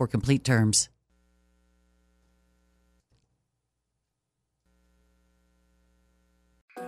complete 0.07 0.43
terms. 0.43 0.90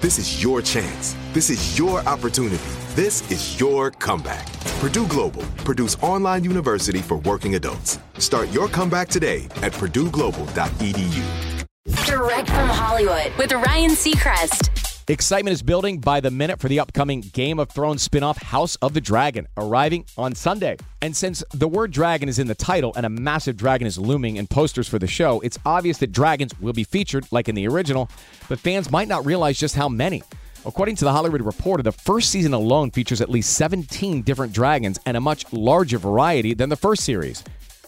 This 0.00 0.18
is 0.18 0.42
your 0.42 0.62
chance. 0.62 1.14
This 1.34 1.50
is 1.50 1.78
your 1.78 2.00
opportunity. 2.08 2.56
This 2.94 3.30
is 3.30 3.60
your 3.60 3.90
comeback. 3.90 4.50
Purdue 4.80 5.06
Global, 5.06 5.42
Purdue's 5.58 5.96
online 5.96 6.42
university 6.42 7.00
for 7.00 7.18
working 7.18 7.54
adults. 7.54 7.98
Start 8.16 8.50
your 8.50 8.66
comeback 8.68 9.10
today 9.10 9.44
at 9.56 9.72
purdueglobal.edu. 9.72 11.66
Direct 12.06 12.48
from 12.48 12.68
Hollywood 12.70 13.30
with 13.36 13.52
Ryan 13.52 13.90
Seacrest. 13.90 14.79
Excitement 15.08 15.52
is 15.52 15.62
building 15.62 15.98
by 15.98 16.20
the 16.20 16.30
minute 16.30 16.60
for 16.60 16.68
the 16.68 16.78
upcoming 16.78 17.20
Game 17.20 17.58
of 17.58 17.70
Thrones 17.70 18.06
spinoff 18.06 18.40
House 18.42 18.76
of 18.76 18.94
the 18.94 19.00
Dragon, 19.00 19.48
arriving 19.56 20.04
on 20.16 20.34
Sunday. 20.34 20.76
And 21.00 21.16
since 21.16 21.42
the 21.52 21.66
word 21.66 21.90
dragon 21.90 22.28
is 22.28 22.38
in 22.38 22.46
the 22.46 22.54
title 22.54 22.92
and 22.94 23.04
a 23.04 23.08
massive 23.08 23.56
dragon 23.56 23.86
is 23.86 23.98
looming 23.98 24.36
in 24.36 24.46
posters 24.46 24.86
for 24.86 24.98
the 24.98 25.08
show, 25.08 25.40
it's 25.40 25.58
obvious 25.64 25.98
that 25.98 26.12
dragons 26.12 26.52
will 26.60 26.74
be 26.74 26.84
featured 26.84 27.26
like 27.32 27.48
in 27.48 27.54
the 27.54 27.66
original, 27.66 28.08
but 28.48 28.60
fans 28.60 28.90
might 28.90 29.08
not 29.08 29.26
realize 29.26 29.58
just 29.58 29.74
how 29.74 29.88
many. 29.88 30.22
According 30.64 30.96
to 30.96 31.04
the 31.04 31.12
Hollywood 31.12 31.40
Reporter, 31.40 31.82
the 31.82 31.92
first 31.92 32.30
season 32.30 32.52
alone 32.52 32.90
features 32.90 33.20
at 33.20 33.30
least 33.30 33.54
17 33.54 34.22
different 34.22 34.52
dragons 34.52 35.00
and 35.06 35.16
a 35.16 35.20
much 35.20 35.50
larger 35.52 35.98
variety 35.98 36.54
than 36.54 36.68
the 36.68 36.76
first 36.76 37.02
series. 37.02 37.42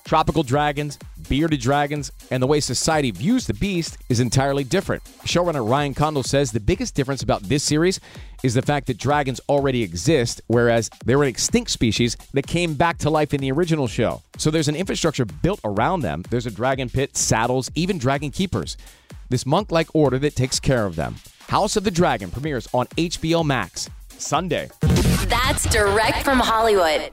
Tropical 0.05 0.43
dragons, 0.43 0.99
bearded 1.29 1.61
dragons, 1.61 2.11
and 2.31 2.43
the 2.43 2.47
way 2.47 2.61
society 2.61 3.11
views 3.11 3.47
the 3.47 3.55
beast 3.55 3.99
is 4.09 4.21
entirely 4.21 4.65
different. 4.65 5.03
Showrunner 5.25 5.69
Ryan 5.69 5.95
Condal 5.95 6.23
says 6.23 6.53
the 6.53 6.61
biggest 6.61 6.95
difference 6.95 7.23
about 7.23 7.43
this 7.43 7.63
series 7.63 8.01
is 8.43 8.55
the 8.55 8.63
fact 8.63 8.87
that 8.89 8.99
dragons 8.99 9.41
already 9.49 9.83
exist, 9.83 10.41
whereas 10.47 10.91
they're 11.05 11.23
an 11.23 11.29
extinct 11.29 11.71
species 11.71 12.17
that 12.33 12.47
came 12.47 12.75
back 12.75 12.99
to 12.99 13.11
life 13.11 13.33
in 13.33 13.41
the 13.41 13.53
original 13.53 13.87
show. 13.87 14.23
So 14.37 14.51
there's 14.51 14.69
an 14.69 14.77
infrastructure 14.77 15.25
built 15.25 15.61
around 15.65 16.01
them. 16.01 16.25
There's 16.31 16.47
a 16.47 16.51
dragon 16.51 16.89
pit, 16.89 17.17
saddles, 17.17 17.71
even 17.75 17.99
dragon 17.99 18.31
keepers. 18.31 18.77
This 19.29 19.47
monk 19.47 19.73
like 19.73 19.95
order 19.95 20.19
that 20.19 20.37
takes 20.37 20.61
care 20.61 20.85
of 20.87 20.97
them. 20.97 21.17
House 21.49 21.77
of 21.77 21.85
the 21.85 21.91
Dragon 21.91 22.31
premieres 22.31 22.69
on 22.73 22.87
HBO 22.97 23.45
Max 23.45 23.89
Sunday. 24.19 24.71
That's 24.81 25.65
direct 25.71 26.23
from 26.23 26.39
Hollywood. 26.39 27.13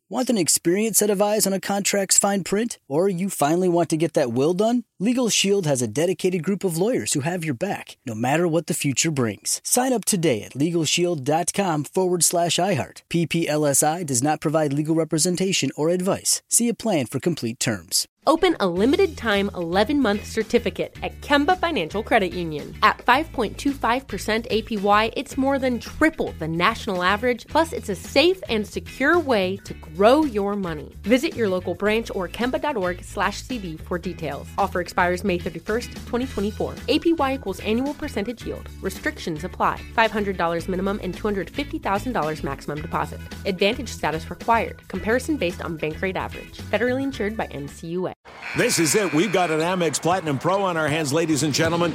Want 0.11 0.29
an 0.29 0.37
experienced 0.37 0.99
set 0.99 1.09
of 1.09 1.21
eyes 1.21 1.47
on 1.47 1.53
a 1.53 1.59
contract's 1.61 2.17
fine 2.17 2.43
print? 2.43 2.77
Or 2.89 3.07
you 3.07 3.29
finally 3.29 3.69
want 3.69 3.87
to 3.91 3.95
get 3.95 4.11
that 4.15 4.33
will 4.33 4.53
done? 4.53 4.83
Legal 4.99 5.29
Shield 5.29 5.65
has 5.65 5.81
a 5.81 5.87
dedicated 5.87 6.43
group 6.43 6.65
of 6.65 6.77
lawyers 6.77 7.13
who 7.13 7.21
have 7.21 7.45
your 7.45 7.53
back, 7.53 7.95
no 8.05 8.13
matter 8.13 8.45
what 8.45 8.67
the 8.67 8.73
future 8.73 9.09
brings. 9.09 9.61
Sign 9.63 9.93
up 9.93 10.03
today 10.03 10.43
at 10.43 10.51
LegalShield.com 10.51 11.85
forward 11.85 12.25
slash 12.25 12.57
iHeart. 12.57 13.03
PPLSI 13.09 14.05
does 14.05 14.21
not 14.21 14.41
provide 14.41 14.73
legal 14.73 14.95
representation 14.95 15.71
or 15.77 15.87
advice. 15.87 16.41
See 16.49 16.67
a 16.67 16.73
plan 16.73 17.05
for 17.05 17.21
complete 17.21 17.57
terms. 17.57 18.09
Open 18.27 18.55
a 18.59 18.67
limited 18.67 19.17
time 19.17 19.49
11 19.55 19.99
month 19.99 20.25
certificate 20.25 20.95
at 21.01 21.19
Kemba 21.21 21.57
Financial 21.57 22.03
Credit 22.03 22.31
Union. 22.31 22.75
At 22.83 22.99
5.25% 22.99 24.69
APY, 24.69 25.13
it's 25.17 25.37
more 25.39 25.57
than 25.57 25.79
triple 25.79 26.31
the 26.37 26.47
national 26.47 27.01
average, 27.01 27.47
plus, 27.47 27.73
it's 27.73 27.89
a 27.89 27.95
safe 27.95 28.39
and 28.47 28.67
secure 28.67 29.17
way 29.17 29.57
to 29.65 29.73
grow 29.73 30.00
your 30.01 30.55
money. 30.55 30.95
Visit 31.03 31.35
your 31.35 31.47
local 31.49 31.75
branch 31.75 32.09
or 32.15 32.27
kemba.org 32.27 33.03
slash 33.03 33.41
CD 33.41 33.77
for 33.77 33.99
details. 33.99 34.47
Offer 34.57 34.79
expires 34.81 35.23
May 35.23 35.37
31st, 35.37 35.87
2024. 36.05 36.73
APY 36.87 37.35
equals 37.35 37.59
annual 37.59 37.93
percentage 37.93 38.45
yield. 38.45 38.69
Restrictions 38.81 39.43
apply. 39.43 39.79
$500 39.95 40.67
minimum 40.67 40.99
and 41.03 41.15
$250,000 41.15 42.43
maximum 42.43 42.81
deposit. 42.81 43.19
Advantage 43.45 43.89
status 43.89 44.27
required. 44.29 44.87
Comparison 44.87 45.37
based 45.37 45.63
on 45.63 45.77
Bankrate 45.77 46.15
average. 46.15 46.57
Federally 46.57 47.03
insured 47.03 47.37
by 47.37 47.45
NCUA. 47.47 48.13
This 48.57 48.79
is 48.79 48.95
it. 48.95 49.13
We've 49.13 49.33
got 49.33 49.51
an 49.51 49.59
Amex 49.59 50.01
Platinum 50.01 50.39
Pro 50.39 50.63
on 50.63 50.77
our 50.77 50.87
hands, 50.87 51.13
ladies 51.13 51.43
and 51.43 51.53
gentlemen. 51.53 51.93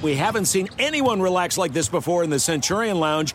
We 0.00 0.14
haven't 0.14 0.44
seen 0.44 0.68
anyone 0.78 1.20
relax 1.20 1.58
like 1.58 1.72
this 1.72 1.88
before 1.88 2.22
in 2.22 2.30
the 2.30 2.38
Centurion 2.38 3.00
Lounge. 3.00 3.34